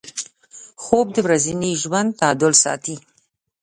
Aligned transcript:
خوب 0.83 1.07
د 1.13 1.17
ورځني 1.25 1.71
ژوند 1.83 2.09
تعادل 2.19 2.53
ساتي 2.63 2.95